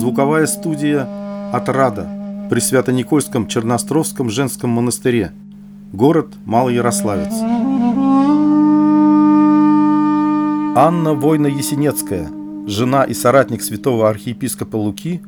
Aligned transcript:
звуковая 0.00 0.46
студия 0.46 1.06
«Отрада» 1.52 2.08
при 2.48 2.58
Свято-Никольском 2.58 3.46
Черностровском 3.46 4.30
женском 4.30 4.70
монастыре, 4.70 5.32
город 5.92 6.28
Малоярославец. 6.46 7.34
Анна 10.74 11.12
Война-Есенецкая, 11.12 12.30
жена 12.66 13.04
и 13.04 13.12
соратник 13.12 13.62
святого 13.62 14.08
архиепископа 14.08 14.76
Луки, 14.76 15.20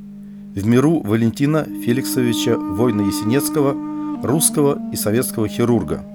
в 0.55 0.67
миру 0.67 1.03
Валентина 1.05 1.65
Феликсовича 1.85 2.57
Война-Есенецкого, 2.57 4.23
русского 4.23 4.79
и 4.91 4.97
советского 4.97 5.49
хирурга– 5.49 6.03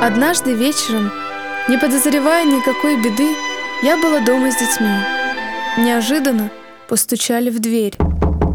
Однажды 0.00 0.54
вечером, 0.54 1.10
не 1.68 1.76
подозревая 1.76 2.44
никакой 2.44 3.02
беды, 3.02 3.34
я 3.82 3.96
была 3.96 4.20
дома 4.20 4.52
с 4.52 4.54
детьми. 4.54 4.94
Неожиданно 5.76 6.50
постучали 6.88 7.50
в 7.50 7.58
дверь. 7.58 7.96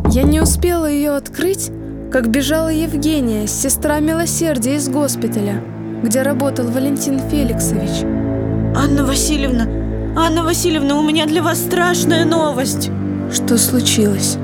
Я 0.09 0.23
не 0.23 0.39
успела 0.39 0.85
ее 0.85 1.11
открыть, 1.11 1.69
как 2.13 2.29
бежала 2.29 2.69
Евгения, 2.69 3.45
сестра 3.47 3.99
милосердия 3.99 4.75
из 4.75 4.87
госпиталя, 4.87 5.61
где 6.01 6.21
работал 6.21 6.67
Валентин 6.67 7.19
Феликсович. 7.19 8.03
Анна 8.77 9.03
Васильевна, 9.03 9.63
Анна 10.15 10.43
Васильевна, 10.43 10.97
у 10.97 11.03
меня 11.03 11.25
для 11.25 11.43
вас 11.43 11.59
страшная 11.59 12.23
новость. 12.23 12.89
Что 13.33 13.57
случилось? 13.57 14.37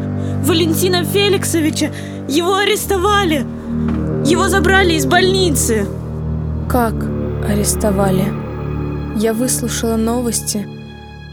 Валентина 0.43 1.05
Феликсовича, 1.05 1.91
его 2.27 2.55
арестовали. 2.55 3.45
Его 4.25 4.49
забрали 4.49 4.95
из 4.95 5.05
больницы. 5.05 5.87
Как 6.69 6.93
арестовали? 7.47 8.25
Я 9.17 9.33
выслушала 9.33 9.95
новости, 9.95 10.67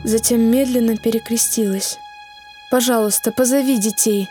затем 0.03 0.41
медленно 0.41 0.97
перекрестилась. 0.97 1.99
«Пожалуйста, 2.71 3.33
позови 3.33 3.77
детей!» 3.77 4.31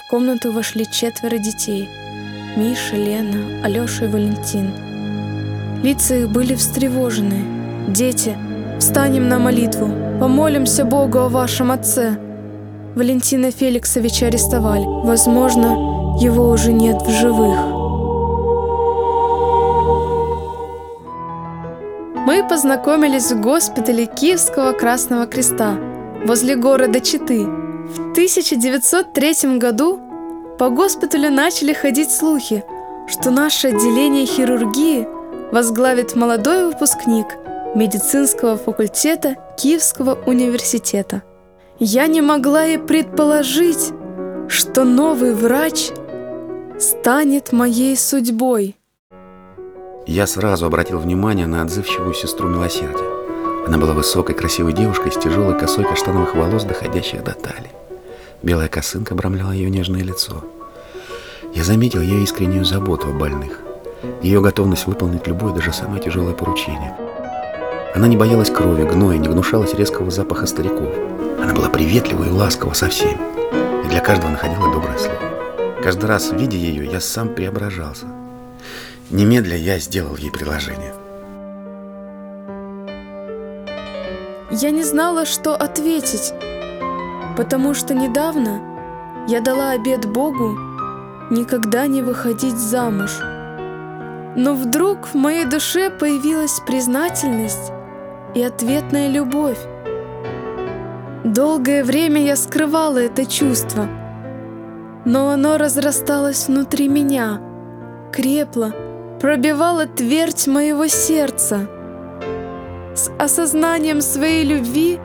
В 0.00 0.10
комнату 0.10 0.50
вошли 0.50 0.84
четверо 0.90 1.38
детей. 1.38 1.88
Миша, 2.56 2.96
Лена, 2.96 3.64
Алеша 3.64 4.06
и 4.06 4.08
Валентин. 4.08 4.74
Лица 5.84 6.16
их 6.16 6.28
были 6.28 6.56
встревожены. 6.56 7.44
«Дети, 7.86 8.36
встанем 8.80 9.28
на 9.28 9.38
молитву, 9.38 9.86
помолимся 10.18 10.84
Богу 10.84 11.18
о 11.18 11.28
вашем 11.28 11.70
отце!» 11.70 12.18
Валентина 12.96 13.52
Феликсовича 13.52 14.26
арестовали. 14.26 14.84
Возможно, 14.84 16.18
его 16.20 16.50
уже 16.50 16.72
нет 16.72 17.00
в 17.00 17.10
живых. 17.10 17.73
Мы 22.34 22.42
познакомились 22.48 23.30
в 23.30 23.40
госпитале 23.40 24.06
Киевского 24.06 24.72
Красного 24.72 25.28
Креста 25.28 25.78
возле 26.26 26.56
города 26.56 26.98
Читы. 26.98 27.44
В 27.44 28.10
1903 28.10 29.56
году 29.58 30.00
по 30.58 30.68
госпиталю 30.68 31.30
начали 31.30 31.72
ходить 31.72 32.10
слухи, 32.10 32.64
что 33.06 33.30
наше 33.30 33.68
отделение 33.68 34.26
хирургии 34.26 35.06
возглавит 35.52 36.16
молодой 36.16 36.64
выпускник 36.64 37.26
медицинского 37.76 38.56
факультета 38.56 39.36
Киевского 39.56 40.18
университета. 40.26 41.22
Я 41.78 42.08
не 42.08 42.20
могла 42.20 42.66
и 42.66 42.78
предположить, 42.78 43.92
что 44.48 44.82
новый 44.82 45.34
врач 45.34 45.90
станет 46.80 47.52
моей 47.52 47.96
судьбой. 47.96 48.74
Я 50.06 50.26
сразу 50.26 50.66
обратил 50.66 50.98
внимание 50.98 51.46
на 51.46 51.62
отзывчивую 51.62 52.12
сестру 52.12 52.46
милосердия. 52.46 53.66
Она 53.66 53.78
была 53.78 53.94
высокой, 53.94 54.34
красивой 54.34 54.74
девушкой 54.74 55.10
с 55.10 55.16
тяжелой 55.16 55.58
косой 55.58 55.84
каштановых 55.84 56.34
волос, 56.34 56.64
доходящих 56.64 57.24
до 57.24 57.32
талии. 57.32 57.70
Белая 58.42 58.68
косынка 58.68 59.14
обрамляла 59.14 59.52
ее 59.52 59.70
нежное 59.70 60.02
лицо. 60.02 60.44
Я 61.54 61.64
заметил 61.64 62.02
ее 62.02 62.22
искреннюю 62.22 62.66
заботу 62.66 63.08
о 63.08 63.12
больных, 63.12 63.60
ее 64.22 64.42
готовность 64.42 64.86
выполнить 64.86 65.26
любое, 65.26 65.54
даже 65.54 65.72
самое 65.72 66.02
тяжелое 66.02 66.34
поручение. 66.34 66.94
Она 67.94 68.06
не 68.06 68.18
боялась 68.18 68.50
крови, 68.50 68.82
гноя, 68.82 69.16
не 69.16 69.28
гнушалась 69.28 69.72
резкого 69.72 70.10
запаха 70.10 70.44
стариков. 70.44 70.92
Она 71.42 71.54
была 71.54 71.70
приветлива 71.70 72.24
и 72.24 72.30
ласкова 72.30 72.74
со 72.74 72.90
всеми, 72.90 73.20
и 73.86 73.88
для 73.88 74.00
каждого 74.00 74.32
находила 74.32 74.70
доброе 74.70 74.98
слово. 74.98 75.80
Каждый 75.82 76.04
раз, 76.04 76.30
видя 76.30 76.58
ее, 76.58 76.84
я 76.84 77.00
сам 77.00 77.34
преображался– 77.34 78.04
Немедля 79.14 79.56
я 79.56 79.78
сделал 79.78 80.16
ей 80.16 80.32
предложение. 80.32 80.92
Я 84.50 84.70
не 84.72 84.82
знала, 84.82 85.24
что 85.24 85.54
ответить, 85.54 86.34
потому 87.36 87.74
что 87.74 87.94
недавно 87.94 88.60
я 89.28 89.40
дала 89.40 89.70
обет 89.70 90.04
Богу 90.04 90.58
никогда 91.30 91.86
не 91.86 92.02
выходить 92.02 92.56
замуж. 92.56 93.20
Но 94.34 94.56
вдруг 94.56 95.06
в 95.06 95.14
моей 95.14 95.44
душе 95.44 95.90
появилась 95.90 96.58
признательность 96.66 97.70
и 98.34 98.42
ответная 98.42 99.08
любовь. 99.08 99.60
Долгое 101.22 101.84
время 101.84 102.20
я 102.20 102.34
скрывала 102.34 102.98
это 102.98 103.26
чувство, 103.26 103.86
но 105.04 105.30
оно 105.30 105.56
разрасталось 105.56 106.48
внутри 106.48 106.88
меня, 106.88 107.40
крепло– 108.12 108.72
пробивала 109.20 109.86
твердь 109.86 110.46
моего 110.46 110.86
сердца. 110.86 111.66
С 112.94 113.10
осознанием 113.18 114.00
своей 114.00 114.44
любви 114.44 115.00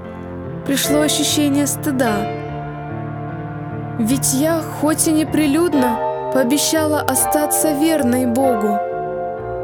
пришло 0.66 1.02
ощущение 1.02 1.68
стыда. 1.68 2.16
Ведь 4.00 4.34
я, 4.34 4.62
хоть 4.62 5.08
и 5.08 5.12
неприлюдно, 5.12 6.32
пообещала 6.34 7.02
остаться 7.02 7.74
верной 7.74 8.26
Богу. 8.26 8.78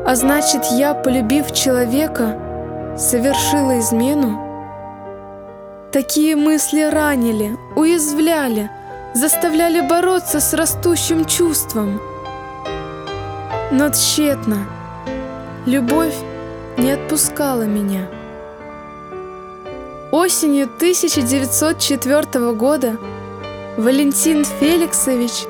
А 0.08 0.12
значит, 0.16 0.66
я, 0.72 0.94
полюбив 0.94 1.52
человека, 1.52 2.96
совершила 2.98 3.80
измену? 3.80 4.42
Такие 5.92 6.36
мысли 6.36 6.82
ранили, 6.82 7.58
уязвляли, 7.76 8.70
заставляли 9.14 9.82
бороться 9.82 10.40
с 10.40 10.54
растущим 10.54 11.26
чувством– 11.26 12.02
но 13.78 13.90
тщетно. 13.90 14.66
Любовь 15.66 16.16
не 16.78 16.92
отпускала 16.92 17.64
меня. 17.64 18.08
Осенью 20.12 20.64
1904 20.64 22.54
года 22.54 22.98
Валентин 23.76 24.46
Феликсович 24.46 25.46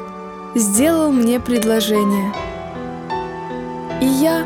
сделал 0.56 1.12
мне 1.12 1.40
предложение. 1.40 2.34
И 4.02 4.08
я, 4.08 4.44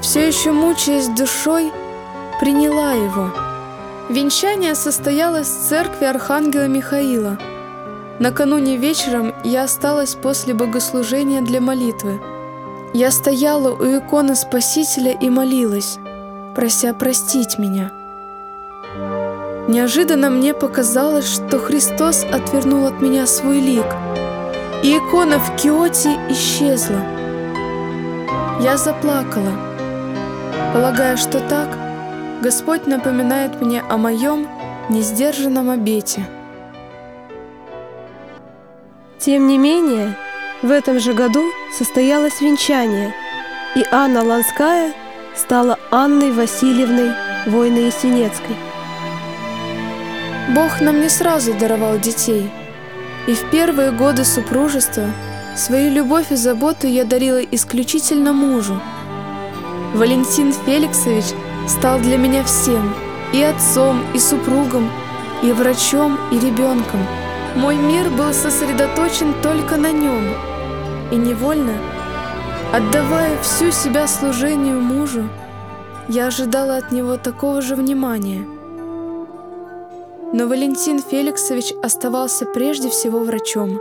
все 0.00 0.26
еще 0.26 0.52
мучаясь 0.52 1.08
душой, 1.08 1.70
приняла 2.40 2.92
его. 2.92 3.30
Венчание 4.08 4.74
состоялось 4.74 5.48
в 5.48 5.68
церкви 5.68 6.06
Архангела 6.06 6.66
Михаила. 6.66 7.36
Накануне 8.20 8.78
вечером 8.78 9.34
я 9.44 9.64
осталась 9.64 10.14
после 10.14 10.54
богослужения 10.54 11.42
для 11.42 11.60
молитвы– 11.60 12.18
я 12.94 13.10
стояла 13.10 13.72
у 13.72 13.98
иконы 13.98 14.34
Спасителя 14.34 15.12
и 15.12 15.28
молилась, 15.28 15.98
прося 16.54 16.94
простить 16.94 17.58
меня. 17.58 17.92
Неожиданно 19.68 20.30
мне 20.30 20.54
показалось, 20.54 21.28
что 21.28 21.58
Христос 21.58 22.24
отвернул 22.24 22.86
от 22.86 23.02
меня 23.02 23.26
свой 23.26 23.60
лик, 23.60 23.86
и 24.82 24.96
икона 24.96 25.38
в 25.38 25.56
киоте 25.56 26.10
исчезла. 26.30 27.00
Я 28.60 28.76
заплакала, 28.76 29.52
полагая, 30.72 31.16
что 31.16 31.40
так 31.40 31.68
Господь 32.42 32.86
напоминает 32.86 33.60
мне 33.60 33.82
о 33.82 33.96
моем 33.96 34.46
несдержанном 34.88 35.70
обете. 35.70 36.26
Тем 39.18 39.48
не 39.48 39.58
менее, 39.58 40.16
в 40.62 40.70
этом 40.70 40.98
же 40.98 41.12
году 41.12 41.44
состоялось 41.72 42.40
венчание, 42.40 43.14
и 43.74 43.84
Анна 43.90 44.22
Ланская 44.22 44.92
стала 45.34 45.78
Анной 45.90 46.32
Васильевной 46.32 47.12
Войно-Ясенецкой. 47.46 48.56
Бог 50.54 50.80
нам 50.80 51.00
не 51.00 51.08
сразу 51.08 51.52
даровал 51.54 51.98
детей, 51.98 52.50
и 53.26 53.34
в 53.34 53.50
первые 53.50 53.90
годы 53.90 54.24
супружества 54.24 55.04
свою 55.56 55.90
любовь 55.90 56.30
и 56.30 56.36
заботу 56.36 56.86
я 56.86 57.04
дарила 57.04 57.42
исключительно 57.42 58.32
мужу. 58.32 58.80
Валентин 59.94 60.52
Феликсович 60.52 61.24
стал 61.68 61.98
для 61.98 62.16
меня 62.16 62.44
всем, 62.44 62.94
и 63.32 63.42
отцом, 63.42 64.04
и 64.14 64.18
супругом, 64.18 64.90
и 65.42 65.52
врачом, 65.52 66.18
и 66.32 66.38
ребенком– 66.38 67.06
мой 67.56 67.76
мир 67.76 68.08
был 68.10 68.32
сосредоточен 68.32 69.34
только 69.42 69.76
на 69.76 69.90
нем, 69.90 70.24
и 71.10 71.16
невольно 71.16 71.72
Отдавая 72.72 73.40
всю 73.42 73.70
себя 73.70 74.08
служению 74.08 74.80
мужу, 74.80 75.28
я 76.08 76.26
ожидала 76.26 76.76
от 76.76 76.90
него 76.90 77.16
такого 77.16 77.62
же 77.62 77.76
внимания. 77.76 78.44
Но 80.32 80.48
Валентин 80.48 81.00
Феликсович 81.00 81.72
оставался 81.82 82.44
прежде 82.44 82.90
всего 82.90 83.20
врачом, 83.20 83.80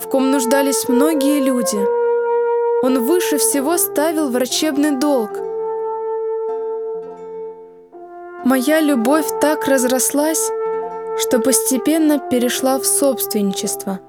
в 0.00 0.08
ком 0.08 0.30
нуждались 0.30 0.86
многие 0.88 1.40
люди. 1.40 1.78
Он 2.84 3.02
выше 3.02 3.38
всего 3.38 3.78
ставил 3.78 4.28
врачебный 4.28 4.92
долг. 4.92 5.30
Моя 8.44 8.80
любовь 8.80 9.26
так 9.40 9.66
разрослась, 9.66 10.50
что 11.18 11.38
постепенно 11.38 12.18
перешла 12.18 12.78
в 12.78 12.84
собственничество, 12.84 14.00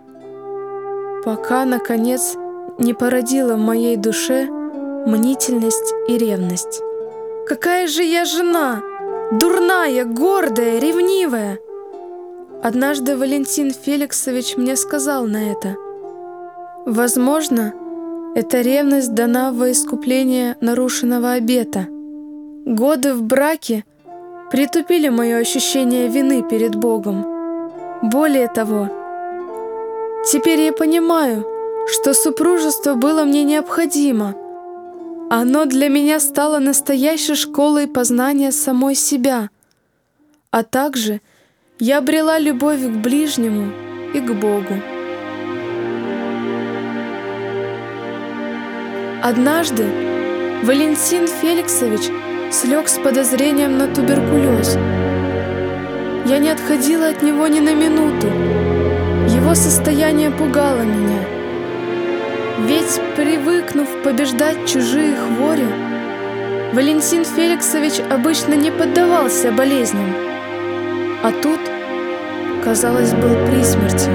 пока, 1.24 1.66
наконец, 1.66 2.36
не 2.80 2.94
породила 2.94 3.56
в 3.56 3.60
моей 3.60 3.98
душе 3.98 4.48
мнительность 5.06 5.94
и 6.07 6.18
ревность. 6.18 6.81
Какая 7.48 7.88
же 7.88 8.04
я 8.04 8.25
жена! 8.25 8.81
Дурная, 9.31 10.06
гордая, 10.06 10.80
ревнивая! 10.80 11.60
Однажды 12.63 13.16
Валентин 13.16 13.72
Феликсович 13.72 14.57
мне 14.57 14.75
сказал 14.75 15.25
на 15.25 15.52
это. 15.52 15.75
Возможно, 16.86 17.74
эта 18.36 18.62
ревность 18.62 19.13
дана 19.13 19.52
во 19.52 19.72
искупление 19.72 20.57
нарушенного 20.62 21.34
обета. 21.34 21.88
Годы 22.66 23.13
в 23.13 23.24
браке 23.24 23.86
притупили 24.51 25.09
мое 25.09 25.38
ощущение 25.38 26.07
вины 26.07 26.44
перед 26.44 26.75
Богом. 26.75 27.25
Более 28.01 28.47
того, 28.47 28.89
теперь 30.25 30.62
я 30.62 30.74
понимаю, 30.74 31.45
что 31.88 32.13
супружество 32.13 32.95
было 32.95 33.24
мне 33.24 33.44
необходимо. 33.44 34.36
Оно 35.30 35.65
для 35.65 35.89
меня 35.89 36.19
стало 36.19 36.59
настоящей 36.59 37.36
школой 37.36 37.88
познания 37.88 38.51
самой 38.51 38.95
себя, 38.95 39.50
а 40.51 40.63
также 40.63 41.21
я 41.80 41.97
обрела 41.97 42.38
любовь 42.39 42.81
к 42.81 43.01
ближнему 43.01 43.71
и 44.13 44.19
к 44.19 44.31
Богу. 44.33 44.81
Однажды 49.24 49.86
Валентин 50.63 51.27
Феликсович 51.27 52.12
слег 52.51 52.88
с 52.88 52.97
подозрением 53.00 53.77
на 53.77 53.88
туберкулез. 53.88 54.77
Я 56.25 56.39
не 56.39 56.50
отходила 56.50 57.09
от 57.09 57.21
него 57.21 57.47
ни 57.47 57.59
на 57.59 57.74
минуту. 57.74 58.27
Его 59.36 59.56
состояние 59.56 60.31
пугало 60.31 60.81
меня– 60.81 61.21
ведь, 62.59 63.01
привыкнув 63.18 63.88
побеждать 64.01 64.68
чужие 64.68 65.13
хвори, 65.15 65.65
Валентин 66.74 67.25
Феликсович 67.25 68.00
обычно 68.09 68.53
не 68.53 68.71
поддавался 68.71 69.51
болезням, 69.51 70.15
а 71.21 71.31
тут, 71.44 71.59
казалось, 72.63 73.12
был 73.13 73.36
при 73.47 73.62
смерти. 73.62 74.09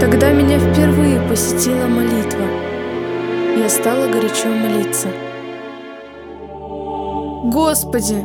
Тогда 0.00 0.30
меня 0.32 0.58
впервые 0.58 1.20
посетила 1.28 1.86
молитва. 1.86 2.59
Я 3.60 3.68
стала 3.68 4.06
горячо 4.06 4.48
молиться. 4.48 5.08
Господи, 7.44 8.24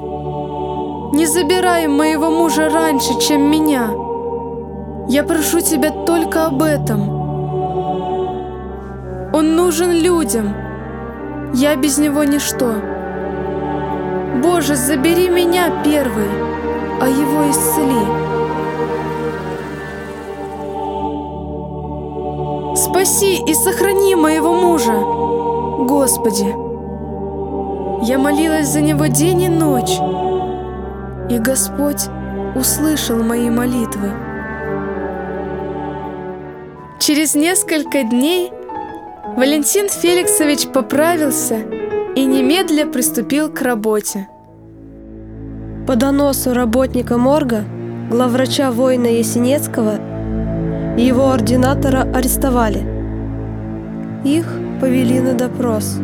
не 1.13 1.25
забирай 1.25 1.87
моего 1.87 2.31
мужа 2.31 2.69
раньше, 2.69 3.19
чем 3.19 3.51
меня. 3.51 3.89
Я 5.09 5.23
прошу 5.23 5.59
тебя 5.59 5.91
только 5.91 6.45
об 6.45 6.63
этом. 6.63 7.09
Он 9.33 9.57
нужен 9.57 9.91
людям. 9.91 10.55
Я 11.53 11.75
без 11.75 11.97
него 11.97 12.23
ничто. 12.23 12.75
Боже, 14.41 14.75
забери 14.75 15.27
меня 15.27 15.69
первый, 15.83 16.29
а 17.01 17.09
его 17.09 17.51
исцели. 17.51 18.44
Спаси 23.05 23.39
и 23.45 23.53
сохрани 23.53 24.15
моего 24.15 24.51
мужа, 24.55 24.93
Господи. 25.87 26.47
Я 28.03 28.17
молилась 28.17 28.69
за 28.69 28.81
него 28.81 29.05
день 29.05 29.43
и 29.43 29.47
ночь, 29.47 29.99
и 31.29 31.37
Господь 31.37 32.01
услышал 32.55 33.21
мои 33.21 33.51
молитвы. 33.51 34.09
Через 36.97 37.35
несколько 37.35 38.01
дней 38.01 38.51
Валентин 39.37 39.87
Феликсович 39.87 40.69
поправился 40.69 41.57
и 42.15 42.25
немедля 42.25 42.87
приступил 42.87 43.49
к 43.49 43.61
работе. 43.61 44.27
По 45.85 45.95
доносу 45.95 46.55
работника 46.55 47.19
морга, 47.19 47.65
главврача 48.09 48.71
воина 48.71 49.05
Есенецкого, 49.05 49.99
его 50.97 51.29
ординатора 51.29 52.01
арестовали. 52.11 52.94
Их 54.25 54.45
повели 54.81 55.21
на 55.21 55.33
допрос. 55.33 55.97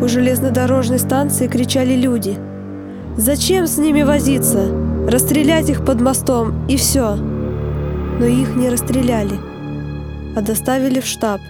У 0.00 0.06
железнодорожной 0.06 1.00
станции 1.00 1.48
кричали 1.48 1.94
люди. 1.94 2.36
«Зачем 3.16 3.66
с 3.66 3.78
ними 3.78 4.02
возиться? 4.02 4.68
Расстрелять 5.08 5.68
их 5.68 5.84
под 5.84 6.00
мостом 6.00 6.64
и 6.68 6.76
все!» 6.76 7.16
Но 7.16 8.26
их 8.26 8.54
не 8.54 8.68
расстреляли 8.68 9.48
а 10.38 10.40
доставили 10.40 11.00
в 11.00 11.06
штаб. 11.06 11.40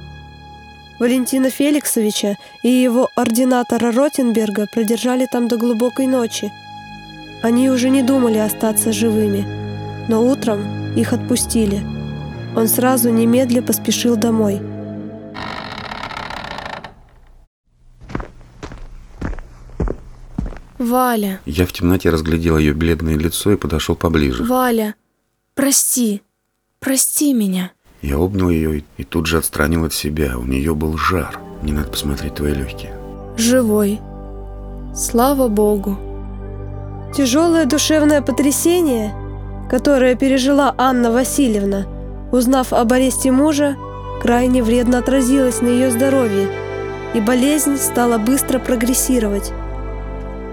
Валентина 0.98 1.50
Феликсовича 1.50 2.36
и 2.62 2.68
его 2.68 3.08
ординатора 3.14 3.92
Ротенберга 3.92 4.66
продержали 4.66 5.26
там 5.30 5.46
до 5.46 5.58
глубокой 5.58 6.06
ночи. 6.06 6.50
Они 7.42 7.70
уже 7.70 7.90
не 7.90 8.02
думали 8.02 8.38
остаться 8.38 8.92
живыми, 8.92 9.46
но 10.08 10.26
утром 10.26 10.60
их 10.96 11.12
отпустили. 11.12 11.80
Он 12.56 12.66
сразу 12.66 13.10
немедля 13.10 13.60
поспешил 13.60 14.16
домой. 14.16 14.60
Валя. 20.78 21.40
Я 21.44 21.66
в 21.66 21.72
темноте 21.72 22.10
разглядел 22.10 22.56
ее 22.56 22.72
бледное 22.72 23.16
лицо 23.16 23.52
и 23.52 23.56
подошел 23.56 23.96
поближе. 23.96 24.44
Валя, 24.44 24.94
прости, 25.54 26.22
прости 26.78 27.32
меня. 27.32 27.72
Я 28.00 28.18
обнял 28.18 28.48
ее 28.48 28.84
и 28.96 29.04
тут 29.04 29.26
же 29.26 29.38
отстранил 29.38 29.84
от 29.84 29.92
себя. 29.92 30.38
У 30.38 30.44
нее 30.44 30.74
был 30.74 30.96
жар. 30.96 31.38
Не 31.62 31.72
надо 31.72 31.90
посмотреть 31.90 32.36
твои 32.36 32.54
легкие. 32.54 32.96
Живой. 33.36 34.00
Слава 34.94 35.48
Богу. 35.48 35.98
Тяжелое 37.14 37.64
душевное 37.64 38.22
потрясение, 38.22 39.12
которое 39.68 40.14
пережила 40.14 40.74
Анна 40.78 41.10
Васильевна, 41.10 41.86
узнав 42.30 42.72
об 42.72 42.92
аресте 42.92 43.32
мужа, 43.32 43.76
крайне 44.22 44.62
вредно 44.62 44.98
отразилось 44.98 45.60
на 45.60 45.68
ее 45.68 45.90
здоровье, 45.90 46.48
и 47.14 47.20
болезнь 47.20 47.78
стала 47.78 48.18
быстро 48.18 48.58
прогрессировать. 48.58 49.52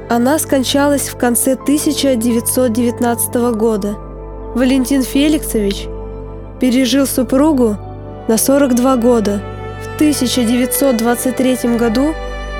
Она 0.07 0.37
скончалась 0.37 1.09
в 1.09 1.17
конце 1.17 1.53
1919 1.53 3.35
года. 3.55 3.95
Валентин 4.53 5.01
Феликсович 5.01 5.87
пережил 6.61 7.07
супругу 7.07 7.75
на 8.27 8.37
42 8.37 8.97
года. 8.97 9.41
В 9.81 9.95
1923 9.95 11.77
году 11.77 12.13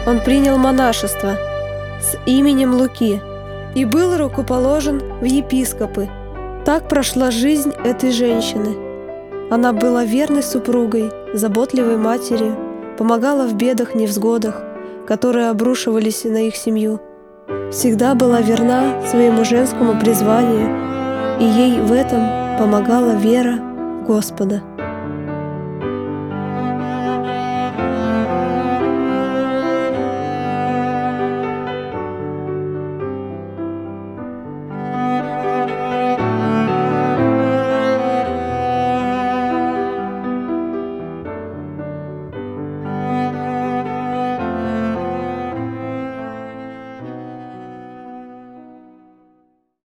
он 0.07 0.21
принял 0.21 0.57
монашество 0.57 1.37
с 2.01 2.17
именем 2.25 2.73
Луки 2.73 3.21
и 3.75 3.85
был 3.85 4.17
рукоположен 4.17 5.01
в 5.21 5.23
епископы. 5.23 6.09
Так 6.65 6.89
прошла 6.89 7.29
жизнь 7.29 7.73
этой 7.83 8.11
женщины. 8.11 8.75
Она 9.51 9.71
была 9.71 10.03
верной 10.03 10.41
супругой, 10.41 11.11
заботливой 11.33 11.97
матерью, 11.97 12.55
помогала 12.97 13.45
в 13.45 13.53
бедах, 13.53 13.93
невзгодах, 13.93 14.63
которые 15.05 15.49
обрушивались 15.49 16.23
на 16.23 16.47
их 16.47 16.55
семью. 16.55 16.99
Всегда 17.71 18.15
была 18.15 18.41
верна 18.41 19.05
своему 19.05 19.43
женскому 19.43 19.99
призванию, 19.99 21.39
и 21.39 21.43
ей 21.43 21.79
в 21.81 21.91
этом 21.91 22.57
помогала 22.57 23.15
вера 23.15 23.59
Господа. 24.07 24.61